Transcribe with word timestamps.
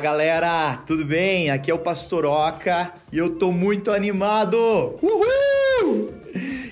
Galera, 0.00 0.78
tudo 0.86 1.04
bem? 1.04 1.50
Aqui 1.50 1.70
é 1.70 1.74
o 1.74 1.78
Pastor 1.78 2.24
Oca 2.24 2.90
e 3.12 3.18
eu 3.18 3.36
tô 3.36 3.52
muito 3.52 3.90
animado! 3.90 4.56
Uhul! 5.02 6.14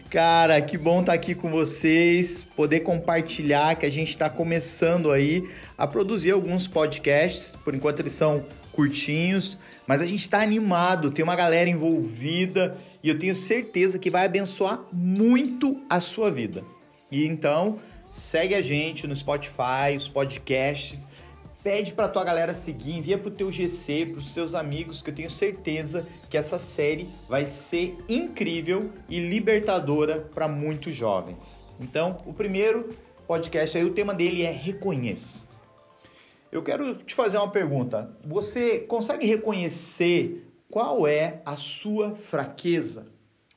Cara, 0.09 0.63
que 0.63 0.79
bom 0.79 1.01
estar 1.01 1.13
tá 1.13 1.17
aqui 1.17 1.35
com 1.35 1.51
vocês, 1.51 2.47
poder 2.57 2.81
compartilhar 2.81 3.77
que 3.77 3.85
a 3.85 3.91
gente 3.91 4.09
está 4.09 4.31
começando 4.31 5.13
aí 5.13 5.47
a 5.77 5.87
produzir 5.87 6.31
alguns 6.31 6.67
podcasts, 6.67 7.55
por 7.55 7.75
enquanto 7.75 8.01
eles 8.01 8.13
são 8.13 8.47
curtinhos, 8.73 9.59
mas 9.87 10.01
a 10.01 10.07
gente 10.07 10.23
está 10.23 10.41
animado, 10.41 11.11
tem 11.11 11.23
uma 11.23 11.37
galera 11.37 11.69
envolvida 11.69 12.79
e 13.03 13.11
eu 13.11 13.19
tenho 13.19 13.35
certeza 13.35 13.99
que 13.99 14.09
vai 14.09 14.25
abençoar 14.25 14.81
muito 14.91 15.83
a 15.91 16.01
sua 16.01 16.31
vida. 16.31 16.65
E 17.13 17.27
então, 17.27 17.79
segue 18.11 18.55
a 18.55 18.63
gente 18.63 19.07
no 19.07 19.15
Spotify, 19.15 19.95
os 19.95 20.09
podcasts, 20.09 21.03
pede 21.63 21.93
para 21.93 22.09
tua 22.09 22.25
galera 22.25 22.55
seguir, 22.55 22.97
envia 22.97 23.19
pro 23.19 23.31
teu 23.31 23.51
GC, 23.51 24.07
pros 24.13 24.33
teus 24.33 24.55
amigos, 24.55 25.03
que 25.03 25.11
eu 25.11 25.15
tenho 25.15 25.31
certeza 25.31 26.07
que 26.31 26.37
essa 26.37 26.59
série 26.59 27.09
vai 27.29 27.47
ser 27.47 27.97
incrível 28.09 28.91
e 29.09 29.19
libertadora 29.19 30.21
para 30.35 30.49
muitos 30.49 30.95
jovens. 30.95 31.63
Então, 31.81 32.17
o 32.27 32.33
primeiro 32.33 32.97
podcast 33.27 33.77
aí, 33.77 33.85
o 33.85 33.93
tema 33.93 34.15
dele 34.15 34.43
é 34.43 34.51
reconheça. 34.51 35.47
Eu 36.51 36.63
quero 36.63 36.97
te 36.97 37.15
fazer 37.15 37.37
uma 37.37 37.51
pergunta. 37.51 38.17
Você 38.25 38.79
consegue 38.79 39.27
reconhecer 39.27 40.47
qual 40.71 41.07
é 41.07 41.43
a 41.45 41.57
sua 41.57 42.15
fraqueza? 42.15 43.09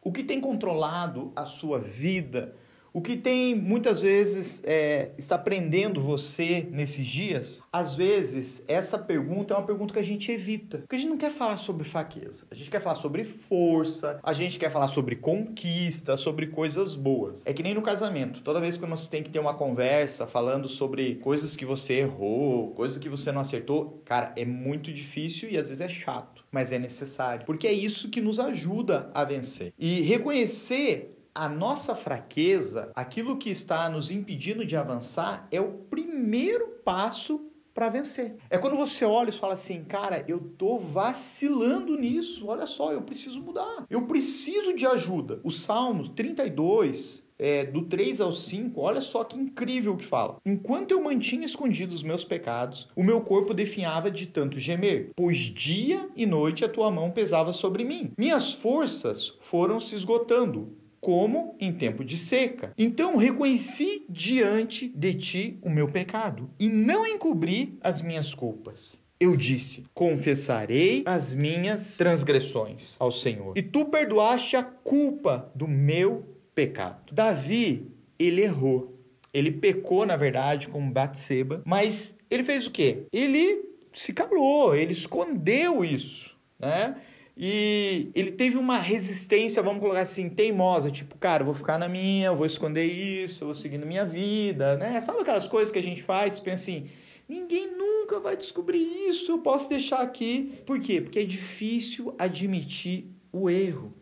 O 0.03 0.11
que 0.11 0.23
tem 0.23 0.41
controlado 0.41 1.31
a 1.35 1.45
sua 1.45 1.79
vida? 1.79 2.55
O 2.93 3.01
que 3.01 3.15
tem 3.15 3.55
muitas 3.55 4.01
vezes 4.01 4.61
é, 4.65 5.11
está 5.17 5.37
prendendo 5.37 6.01
você 6.01 6.67
nesses 6.71 7.07
dias, 7.07 7.63
às 7.71 7.95
vezes 7.95 8.65
essa 8.67 8.99
pergunta 8.99 9.53
é 9.53 9.57
uma 9.57 9.65
pergunta 9.65 9.93
que 9.93 9.99
a 9.99 10.03
gente 10.03 10.29
evita. 10.29 10.79
Porque 10.79 10.97
a 10.97 10.99
gente 10.99 11.09
não 11.09 11.17
quer 11.17 11.31
falar 11.31 11.55
sobre 11.55 11.85
fraqueza, 11.85 12.45
a 12.51 12.55
gente 12.55 12.69
quer 12.69 12.81
falar 12.81 12.95
sobre 12.95 13.23
força, 13.23 14.19
a 14.21 14.33
gente 14.33 14.59
quer 14.59 14.69
falar 14.69 14.89
sobre 14.89 15.15
conquista, 15.15 16.17
sobre 16.17 16.47
coisas 16.47 16.93
boas. 16.93 17.43
É 17.45 17.53
que 17.53 17.63
nem 17.63 17.73
no 17.73 17.81
casamento, 17.81 18.41
toda 18.41 18.59
vez 18.59 18.77
que 18.77 18.85
você 18.85 19.09
tem 19.09 19.23
que 19.23 19.29
ter 19.29 19.39
uma 19.39 19.53
conversa 19.53 20.27
falando 20.27 20.67
sobre 20.67 21.15
coisas 21.15 21.55
que 21.55 21.63
você 21.63 21.99
errou, 21.99 22.71
coisas 22.71 22.97
que 22.97 23.07
você 23.07 23.31
não 23.31 23.39
acertou, 23.39 24.01
cara, 24.03 24.33
é 24.35 24.43
muito 24.43 24.91
difícil 24.91 25.49
e 25.49 25.57
às 25.57 25.69
vezes 25.69 25.79
é 25.79 25.87
chato, 25.87 26.43
mas 26.51 26.73
é 26.73 26.77
necessário, 26.77 27.45
porque 27.45 27.67
é 27.67 27.73
isso 27.73 28.09
que 28.09 28.19
nos 28.19 28.37
ajuda 28.37 29.09
a 29.13 29.23
vencer. 29.23 29.73
E 29.79 30.01
reconhecer 30.01 31.10
a 31.33 31.47
nossa 31.47 31.95
fraqueza, 31.95 32.91
aquilo 32.95 33.37
que 33.37 33.49
está 33.49 33.89
nos 33.89 34.11
impedindo 34.11 34.65
de 34.65 34.75
avançar, 34.75 35.47
é 35.51 35.59
o 35.59 35.73
primeiro 35.89 36.67
passo 36.83 37.51
para 37.73 37.89
vencer. 37.89 38.35
É 38.49 38.57
quando 38.57 38.75
você 38.75 39.05
olha 39.05 39.29
e 39.29 39.33
fala 39.33 39.53
assim, 39.53 39.83
cara, 39.83 40.23
eu 40.27 40.39
tô 40.39 40.77
vacilando 40.77 41.95
nisso. 41.97 42.47
Olha 42.47 42.65
só, 42.65 42.91
eu 42.91 43.01
preciso 43.01 43.41
mudar. 43.41 43.85
Eu 43.89 44.05
preciso 44.05 44.73
de 44.73 44.85
ajuda. 44.85 45.39
O 45.43 45.51
Salmo 45.51 46.09
32, 46.09 47.23
é, 47.39 47.65
do 47.65 47.83
3 47.83 48.21
ao 48.21 48.33
5, 48.33 48.79
olha 48.79 49.01
só 49.01 49.23
que 49.23 49.39
incrível 49.39 49.95
que 49.95 50.05
fala. 50.05 50.37
Enquanto 50.45 50.91
eu 50.91 51.03
mantinha 51.03 51.45
escondidos 51.45 51.97
os 51.97 52.03
meus 52.03 52.23
pecados, 52.23 52.89
o 52.95 53.03
meu 53.03 53.21
corpo 53.21 53.53
definhava 53.53 54.11
de 54.11 54.27
tanto 54.27 54.59
gemer, 54.59 55.09
pois 55.15 55.37
dia 55.37 56.07
e 56.15 56.25
noite 56.25 56.65
a 56.65 56.69
tua 56.69 56.91
mão 56.91 57.09
pesava 57.09 57.53
sobre 57.53 57.83
mim. 57.83 58.11
Minhas 58.17 58.53
forças 58.53 59.27
foram 59.39 59.79
se 59.79 59.95
esgotando, 59.95 60.77
como 61.01 61.55
em 61.59 61.73
tempo 61.73 62.05
de 62.05 62.17
seca. 62.17 62.71
Então 62.77 63.17
reconheci 63.17 64.05
diante 64.07 64.87
de 64.87 65.13
ti 65.15 65.57
o 65.61 65.69
meu 65.69 65.87
pecado 65.87 66.49
e 66.59 66.69
não 66.69 67.05
encobri 67.05 67.77
as 67.81 68.01
minhas 68.01 68.33
culpas. 68.33 69.01
Eu 69.19 69.35
disse: 69.35 69.85
Confessarei 69.93 71.03
as 71.05 71.33
minhas 71.33 71.97
transgressões 71.97 72.95
ao 72.99 73.11
Senhor, 73.11 73.53
e 73.57 73.61
tu 73.61 73.85
perdoaste 73.85 74.55
a 74.55 74.63
culpa 74.63 75.51
do 75.53 75.67
meu 75.67 76.25
pecado. 76.55 77.13
Davi, 77.13 77.91
ele 78.17 78.41
errou. 78.41 78.97
Ele 79.33 79.51
pecou, 79.51 80.05
na 80.05 80.17
verdade, 80.17 80.67
com 80.67 80.91
Batseba, 80.91 81.61
mas 81.65 82.15
ele 82.29 82.43
fez 82.43 82.67
o 82.67 82.71
quê? 82.71 83.03
Ele 83.13 83.63
se 83.93 84.11
calou, 84.11 84.75
ele 84.75 84.91
escondeu 84.91 85.85
isso, 85.85 86.35
né? 86.59 86.95
E 87.35 88.11
ele 88.13 88.31
teve 88.31 88.57
uma 88.57 88.77
resistência, 88.77 89.63
vamos 89.63 89.79
colocar 89.79 90.01
assim, 90.01 90.29
teimosa, 90.29 90.91
tipo, 90.91 91.17
cara, 91.17 91.43
vou 91.43 91.53
ficar 91.53 91.77
na 91.77 91.87
minha, 91.87 92.33
vou 92.33 92.45
esconder 92.45 92.85
isso, 92.85 93.45
vou 93.45 93.55
seguindo 93.55 93.85
minha 93.85 94.05
vida, 94.05 94.77
né? 94.77 94.99
Sabe 95.01 95.21
aquelas 95.21 95.47
coisas 95.47 95.71
que 95.71 95.79
a 95.79 95.83
gente 95.83 96.03
faz, 96.03 96.39
pensa 96.39 96.63
assim, 96.63 96.87
ninguém 97.27 97.75
nunca 97.77 98.19
vai 98.19 98.35
descobrir 98.35 98.79
isso, 99.07 99.31
eu 99.31 99.37
posso 99.39 99.69
deixar 99.69 100.01
aqui. 100.01 100.53
Por 100.65 100.79
quê? 100.79 100.99
Porque 100.99 101.19
é 101.19 101.23
difícil 101.23 102.13
admitir 102.19 103.05
o 103.31 103.49
erro. 103.49 103.93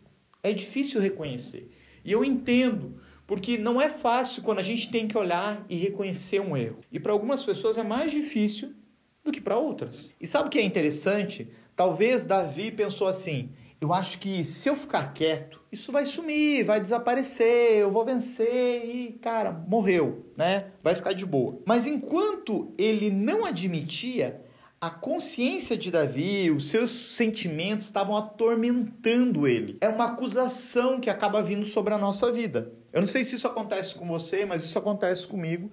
É 0.42 0.52
difícil 0.52 1.00
reconhecer. 1.00 1.70
E 2.04 2.10
eu 2.10 2.24
entendo, 2.24 3.00
porque 3.26 3.56
não 3.56 3.80
é 3.80 3.88
fácil 3.88 4.42
quando 4.42 4.58
a 4.58 4.62
gente 4.62 4.90
tem 4.90 5.06
que 5.06 5.16
olhar 5.16 5.64
e 5.68 5.76
reconhecer 5.76 6.40
um 6.40 6.56
erro. 6.56 6.78
E 6.90 6.98
para 6.98 7.12
algumas 7.12 7.44
pessoas 7.44 7.78
é 7.78 7.82
mais 7.82 8.10
difícil 8.10 8.74
do 9.22 9.30
que 9.30 9.40
para 9.40 9.56
outras. 9.56 10.12
E 10.20 10.26
sabe 10.26 10.48
o 10.48 10.50
que 10.50 10.58
é 10.58 10.62
interessante? 10.62 11.48
Talvez 11.80 12.26
Davi 12.26 12.70
pensou 12.70 13.08
assim: 13.08 13.52
eu 13.80 13.90
acho 13.90 14.18
que 14.18 14.44
se 14.44 14.68
eu 14.68 14.76
ficar 14.76 15.14
quieto, 15.14 15.62
isso 15.72 15.90
vai 15.90 16.04
sumir, 16.04 16.62
vai 16.62 16.78
desaparecer, 16.78 17.78
eu 17.78 17.90
vou 17.90 18.04
vencer 18.04 18.84
e, 18.84 19.12
cara, 19.12 19.50
morreu, 19.66 20.30
né? 20.36 20.72
Vai 20.82 20.94
ficar 20.94 21.14
de 21.14 21.24
boa. 21.24 21.58
Mas 21.66 21.86
enquanto 21.86 22.74
ele 22.76 23.08
não 23.08 23.46
admitia, 23.46 24.44
a 24.78 24.90
consciência 24.90 25.74
de 25.74 25.90
Davi, 25.90 26.50
os 26.50 26.68
seus 26.68 26.90
sentimentos 26.90 27.86
estavam 27.86 28.14
atormentando 28.14 29.48
ele. 29.48 29.78
É 29.80 29.88
uma 29.88 30.04
acusação 30.04 31.00
que 31.00 31.08
acaba 31.08 31.42
vindo 31.42 31.64
sobre 31.64 31.94
a 31.94 31.98
nossa 31.98 32.30
vida. 32.30 32.70
Eu 32.92 33.00
não 33.00 33.08
sei 33.08 33.24
se 33.24 33.36
isso 33.36 33.46
acontece 33.46 33.94
com 33.94 34.06
você, 34.06 34.44
mas 34.44 34.62
isso 34.62 34.78
acontece 34.78 35.26
comigo. 35.26 35.72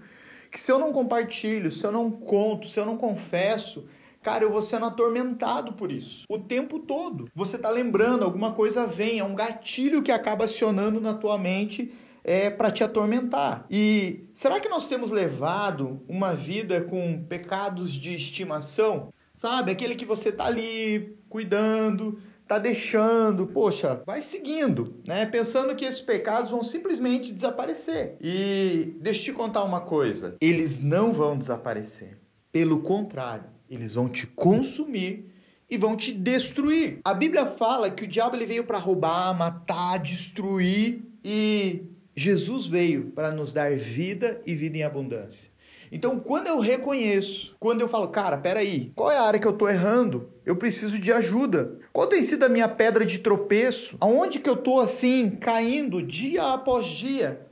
Que 0.50 0.58
se 0.58 0.72
eu 0.72 0.80
não 0.80 0.94
compartilho, 0.94 1.70
se 1.70 1.86
eu 1.86 1.92
não 1.92 2.10
conto, 2.10 2.70
se 2.70 2.80
eu 2.80 2.86
não 2.86 2.96
confesso, 2.96 3.86
Cara, 4.28 4.44
eu 4.44 4.52
vou 4.52 4.62
sendo 4.62 4.86
atormentado 4.86 5.72
por 5.72 5.90
isso. 5.90 6.26
O 6.30 6.38
tempo 6.38 6.80
todo. 6.80 7.30
Você 7.34 7.58
tá 7.58 7.70
lembrando, 7.70 8.26
alguma 8.26 8.52
coisa 8.52 8.86
vem, 8.86 9.20
é 9.20 9.24
um 9.24 9.34
gatilho 9.34 10.04
que 10.04 10.12
acaba 10.12 10.44
acionando 10.44 11.00
na 11.00 11.14
tua 11.14 11.38
mente 11.38 11.94
é, 12.26 12.50
para 12.50 12.70
te 12.70 12.84
atormentar. 12.84 13.66
E 13.72 14.26
será 14.34 14.60
que 14.60 14.68
nós 14.68 14.90
temos 14.90 15.12
levado 15.12 16.02
uma 16.10 16.36
vida 16.36 16.82
com 16.82 17.24
pecados 17.24 17.94
de 17.94 18.18
estimação? 18.18 19.14
Sabe, 19.34 19.72
aquele 19.72 19.96
que 19.96 20.04
você 20.04 20.30
tá 20.30 20.48
ali 20.48 21.18
cuidando, 21.30 22.20
tá 22.46 22.60
deixando, 22.60 23.48
poxa, 23.48 24.04
vai 24.06 24.22
seguindo, 24.22 24.84
né? 25.08 25.26
Pensando 25.26 25.74
que 25.74 25.86
esses 25.86 26.02
pecados 26.02 26.52
vão 26.52 26.62
simplesmente 26.62 27.34
desaparecer. 27.34 28.18
E 28.20 28.98
deixa 29.00 29.22
eu 29.22 29.24
te 29.24 29.32
contar 29.32 29.64
uma 29.64 29.80
coisa: 29.80 30.36
eles 30.42 30.82
não 30.82 31.14
vão 31.14 31.38
desaparecer. 31.38 32.20
Pelo 32.52 32.82
contrário, 32.82 33.57
eles 33.70 33.94
vão 33.94 34.10
te 34.10 34.28
consumir 34.28 35.32
e 35.70 35.78
vão 35.78 35.96
te 35.96 36.12
destruir. 36.12 37.00
A 37.04 37.14
Bíblia 37.14 37.46
fala 37.46 37.90
que 37.90 38.04
o 38.04 38.08
diabo 38.08 38.36
ele 38.36 38.46
veio 38.46 38.64
para 38.64 38.78
roubar, 38.78 39.38
matar, 39.38 39.98
destruir 40.00 41.04
e 41.24 41.84
Jesus 42.16 42.66
veio 42.66 43.12
para 43.12 43.32
nos 43.32 43.54
dar 43.54 43.76
vida 43.76 44.42
e 44.46 44.56
vida 44.56 44.78
em 44.78 44.84
abundância. 44.84 45.52
Então, 45.92 46.20
quando 46.20 46.48
eu 46.48 46.60
reconheço, 46.60 47.56
quando 47.60 47.82
eu 47.82 47.88
falo, 47.88 48.10
cara, 48.10 48.38
peraí, 48.38 48.92
qual 48.96 49.12
é 49.12 49.18
a 49.18 49.22
área 49.22 49.40
que 49.40 49.48
eu 49.48 49.54
tô 49.54 49.70
errando? 49.70 50.30
Eu 50.46 50.56
preciso 50.56 51.00
de 51.00 51.12
ajuda. 51.12 51.80
Qual 51.94 52.08
tem 52.08 52.22
sido 52.22 52.44
a 52.44 52.50
minha 52.50 52.68
pedra 52.68 53.06
de 53.06 53.20
tropeço? 53.20 53.96
Aonde 54.00 54.40
que 54.40 54.50
eu 54.50 54.58
tô 54.58 54.80
assim, 54.80 55.30
caindo 55.30 56.02
dia 56.02 56.54
após 56.54 56.88
dia? 56.88 57.48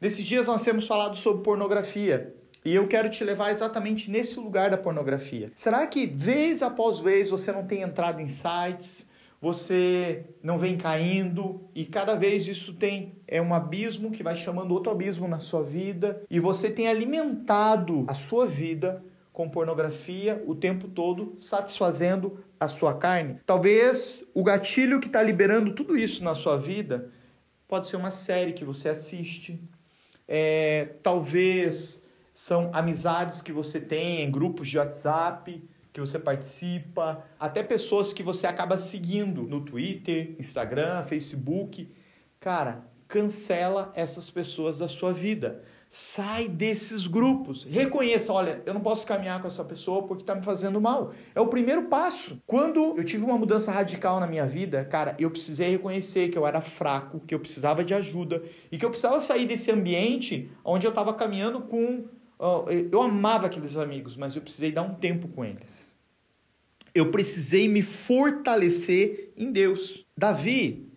Nesses 0.00 0.24
dias 0.24 0.46
nós 0.46 0.62
temos 0.62 0.86
falado 0.86 1.16
sobre 1.16 1.42
pornografia. 1.42 2.34
E 2.64 2.74
eu 2.74 2.88
quero 2.88 3.10
te 3.10 3.22
levar 3.22 3.50
exatamente 3.50 4.10
nesse 4.10 4.40
lugar 4.40 4.70
da 4.70 4.78
pornografia. 4.78 5.52
Será 5.54 5.86
que 5.86 6.06
vez 6.06 6.62
após 6.62 6.98
vez 6.98 7.28
você 7.28 7.52
não 7.52 7.66
tem 7.66 7.82
entrado 7.82 8.20
em 8.20 8.28
sites, 8.28 9.06
você 9.44 10.24
não 10.42 10.58
vem 10.58 10.74
caindo 10.74 11.68
e 11.74 11.84
cada 11.84 12.14
vez 12.14 12.48
isso 12.48 12.72
tem 12.72 13.12
é 13.28 13.42
um 13.42 13.52
abismo 13.52 14.10
que 14.10 14.22
vai 14.22 14.34
chamando 14.34 14.72
outro 14.72 14.90
abismo 14.90 15.28
na 15.28 15.38
sua 15.40 15.62
vida 15.62 16.22
e 16.30 16.40
você 16.40 16.70
tem 16.70 16.88
alimentado 16.88 18.06
a 18.08 18.14
sua 18.14 18.46
vida 18.46 19.04
com 19.34 19.50
pornografia 19.50 20.42
o 20.46 20.54
tempo 20.54 20.88
todo, 20.88 21.34
satisfazendo 21.38 22.42
a 22.58 22.68
sua 22.68 22.94
carne? 22.94 23.38
Talvez 23.44 24.24
o 24.32 24.42
gatilho 24.42 24.98
que 24.98 25.08
está 25.08 25.22
liberando 25.22 25.74
tudo 25.74 25.98
isso 25.98 26.24
na 26.24 26.34
sua 26.34 26.56
vida 26.56 27.10
pode 27.68 27.88
ser 27.88 27.96
uma 27.96 28.12
série 28.12 28.52
que 28.52 28.64
você 28.64 28.88
assiste, 28.88 29.60
é, 30.26 30.88
talvez 31.02 32.03
são 32.34 32.70
amizades 32.74 33.40
que 33.40 33.52
você 33.52 33.80
tem 33.80 34.22
em 34.22 34.30
grupos 34.30 34.68
de 34.68 34.76
WhatsApp 34.76 35.62
que 35.94 36.00
você 36.00 36.18
participa, 36.18 37.24
até 37.38 37.62
pessoas 37.62 38.12
que 38.12 38.20
você 38.20 38.48
acaba 38.48 38.76
seguindo 38.80 39.44
no 39.44 39.60
Twitter, 39.60 40.34
Instagram, 40.40 41.04
Facebook. 41.04 41.88
Cara, 42.40 42.84
cancela 43.06 43.92
essas 43.94 44.28
pessoas 44.28 44.78
da 44.78 44.88
sua 44.88 45.12
vida. 45.12 45.62
Sai 45.88 46.48
desses 46.48 47.06
grupos. 47.06 47.62
Reconheça, 47.62 48.32
olha, 48.32 48.60
eu 48.66 48.74
não 48.74 48.80
posso 48.80 49.06
caminhar 49.06 49.40
com 49.40 49.46
essa 49.46 49.62
pessoa 49.62 50.02
porque 50.02 50.24
está 50.24 50.34
me 50.34 50.42
fazendo 50.42 50.80
mal. 50.80 51.12
É 51.32 51.40
o 51.40 51.46
primeiro 51.46 51.84
passo. 51.84 52.42
Quando 52.44 52.96
eu 52.96 53.04
tive 53.04 53.24
uma 53.24 53.38
mudança 53.38 53.70
radical 53.70 54.18
na 54.18 54.26
minha 54.26 54.44
vida, 54.44 54.84
cara, 54.84 55.14
eu 55.20 55.30
precisei 55.30 55.70
reconhecer 55.70 56.28
que 56.28 56.36
eu 56.36 56.44
era 56.44 56.60
fraco, 56.60 57.20
que 57.20 57.32
eu 57.32 57.38
precisava 57.38 57.84
de 57.84 57.94
ajuda 57.94 58.42
e 58.72 58.76
que 58.76 58.84
eu 58.84 58.90
precisava 58.90 59.20
sair 59.20 59.46
desse 59.46 59.70
ambiente 59.70 60.50
onde 60.64 60.84
eu 60.84 60.90
estava 60.90 61.14
caminhando 61.14 61.60
com. 61.60 62.06
Eu 62.92 63.00
amava 63.00 63.46
aqueles 63.46 63.76
amigos, 63.76 64.16
mas 64.16 64.34
eu 64.34 64.42
precisei 64.42 64.72
dar 64.72 64.82
um 64.82 64.94
tempo 64.94 65.28
com 65.28 65.44
eles. 65.44 65.96
Eu 66.94 67.10
precisei 67.10 67.68
me 67.68 67.82
fortalecer 67.82 69.32
em 69.36 69.50
Deus. 69.50 70.06
Davi, 70.16 70.88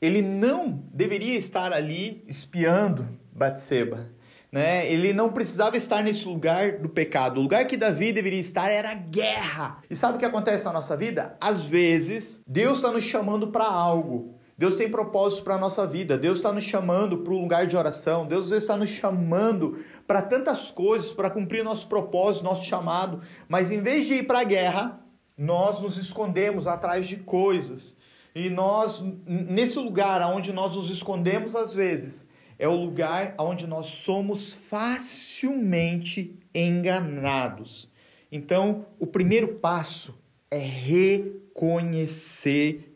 ele 0.00 0.22
não 0.22 0.82
deveria 0.92 1.36
estar 1.36 1.72
ali 1.72 2.24
espiando 2.26 3.08
Batseba. 3.32 4.10
Né? 4.50 4.90
Ele 4.90 5.12
não 5.12 5.30
precisava 5.30 5.76
estar 5.76 6.02
nesse 6.02 6.26
lugar 6.26 6.78
do 6.78 6.88
pecado. 6.88 7.38
O 7.38 7.42
lugar 7.42 7.66
que 7.66 7.76
Davi 7.76 8.12
deveria 8.12 8.40
estar 8.40 8.70
era 8.70 8.92
a 8.92 8.94
guerra. 8.94 9.80
E 9.90 9.96
sabe 9.96 10.16
o 10.16 10.18
que 10.18 10.24
acontece 10.24 10.64
na 10.64 10.72
nossa 10.72 10.96
vida? 10.96 11.36
Às 11.40 11.64
vezes, 11.64 12.40
Deus 12.46 12.76
está 12.76 12.90
nos 12.90 13.04
chamando 13.04 13.48
para 13.48 13.66
algo. 13.66 14.35
Deus 14.58 14.76
tem 14.76 14.90
propósitos 14.90 15.44
para 15.44 15.56
a 15.56 15.58
nossa 15.58 15.86
vida. 15.86 16.16
Deus 16.16 16.38
está 16.38 16.50
nos 16.50 16.64
chamando 16.64 17.18
para 17.18 17.34
um 17.34 17.40
lugar 17.40 17.66
de 17.66 17.76
oração. 17.76 18.26
Deus 18.26 18.50
está 18.50 18.74
nos 18.76 18.88
chamando 18.88 19.78
para 20.06 20.22
tantas 20.22 20.70
coisas, 20.70 21.12
para 21.12 21.28
cumprir 21.28 21.62
nosso 21.62 21.86
propósito, 21.88 22.44
nosso 22.44 22.64
chamado. 22.64 23.20
Mas 23.48 23.70
em 23.70 23.82
vez 23.82 24.06
de 24.06 24.14
ir 24.14 24.26
para 24.26 24.40
a 24.40 24.44
guerra, 24.44 24.98
nós 25.36 25.82
nos 25.82 25.98
escondemos 25.98 26.66
atrás 26.66 27.06
de 27.06 27.18
coisas. 27.18 27.98
E 28.34 28.48
nós, 28.48 29.04
nesse 29.26 29.78
lugar 29.78 30.22
onde 30.22 30.54
nós 30.54 30.74
nos 30.74 30.90
escondemos 30.90 31.54
às 31.54 31.74
vezes, 31.74 32.26
é 32.58 32.66
o 32.66 32.74
lugar 32.74 33.34
onde 33.38 33.66
nós 33.66 33.86
somos 33.88 34.54
facilmente 34.54 36.34
enganados. 36.54 37.90
Então, 38.32 38.86
o 38.98 39.06
primeiro 39.06 39.58
passo 39.58 40.18
é 40.50 40.58
reconhecer 40.58 42.14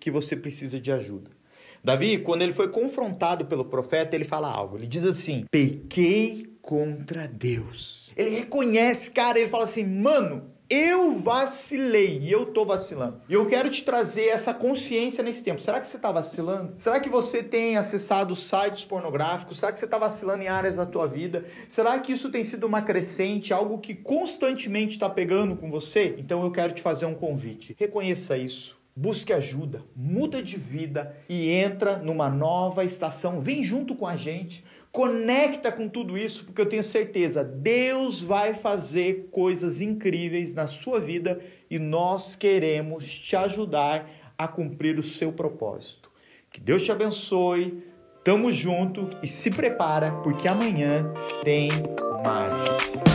que 0.01 0.11
você 0.11 0.35
precisa 0.35 0.81
de 0.81 0.91
ajuda. 0.91 1.40
Davi, 1.83 2.19
quando 2.19 2.43
ele 2.43 2.53
foi 2.53 2.69
confrontado 2.69 3.47
pelo 3.47 3.65
profeta, 3.65 4.15
ele 4.15 4.25
fala 4.25 4.51
algo. 4.51 4.77
Ele 4.77 4.87
diz 4.87 5.05
assim: 5.05 5.45
pequei 5.51 6.51
contra 6.61 7.27
Deus. 7.27 8.13
Ele 8.17 8.31
reconhece, 8.31 9.11
cara, 9.11 9.39
ele 9.39 9.49
fala 9.49 9.65
assim: 9.65 9.85
mano, 9.85 10.51
eu 10.71 11.19
vacilei 11.19 12.21
e 12.23 12.31
eu 12.31 12.47
tô 12.47 12.65
vacilando. 12.65 13.21
E 13.29 13.35
eu 13.35 13.45
quero 13.47 13.69
te 13.69 13.83
trazer 13.83 14.29
essa 14.29 14.55
consciência 14.55 15.25
nesse 15.25 15.43
tempo. 15.43 15.61
Será 15.61 15.81
que 15.81 15.89
você 15.89 15.99
tá 15.99 16.13
vacilando? 16.13 16.75
Será 16.77 17.01
que 17.01 17.11
você 17.11 17.43
tem 17.43 17.77
acessado 17.77 18.37
sites 18.37 18.85
pornográficos? 18.85 19.59
Será 19.59 19.73
que 19.73 19.81
você 19.81 19.87
tá 19.89 19.99
vacilando 19.99 20.45
em 20.45 20.49
áreas 20.49 20.77
da 20.77 20.87
tua 20.87 21.09
vida? 21.09 21.45
Será 21.69 21.99
que 21.99 22.13
isso 22.13 22.31
tem 22.31 22.45
sido 22.45 22.69
uma 22.69 22.83
crescente, 22.83 23.53
algo 23.53 23.79
que 23.79 23.97
constantemente 23.97 24.93
está 24.93 25.11
pegando 25.11 25.57
com 25.57 25.69
você? 25.69 26.15
Então 26.19 26.45
eu 26.45 26.53
quero 26.53 26.73
te 26.73 26.83
fazer 26.83 27.07
um 27.07 27.15
convite. 27.15 27.75
Reconheça 27.77 28.37
isso. 28.37 28.80
Busque 29.01 29.33
ajuda, 29.33 29.83
muda 29.97 30.43
de 30.43 30.59
vida 30.59 31.17
e 31.27 31.49
entra 31.49 31.97
numa 31.97 32.29
nova 32.29 32.85
estação. 32.85 33.41
Vem 33.41 33.63
junto 33.63 33.95
com 33.95 34.07
a 34.07 34.15
gente. 34.15 34.63
Conecta 34.93 35.73
com 35.73 35.89
tudo 35.89 36.19
isso, 36.19 36.45
porque 36.45 36.61
eu 36.61 36.69
tenho 36.69 36.83
certeza, 36.83 37.43
Deus 37.43 38.21
vai 38.21 38.53
fazer 38.53 39.29
coisas 39.31 39.81
incríveis 39.81 40.53
na 40.53 40.67
sua 40.67 41.01
vida 41.01 41.41
e 41.71 41.79
nós 41.79 42.37
queremos 42.37 43.09
te 43.09 43.35
ajudar 43.37 44.07
a 44.37 44.47
cumprir 44.47 44.99
o 44.99 45.03
seu 45.03 45.33
propósito. 45.33 46.11
Que 46.51 46.61
Deus 46.61 46.85
te 46.85 46.93
abençoe. 46.93 47.83
Tamo 48.23 48.53
junto 48.53 49.09
e 49.23 49.27
se 49.27 49.51
prepara 49.51 50.13
porque 50.23 50.47
amanhã 50.47 51.11
tem 51.43 51.71
mais. 52.23 53.10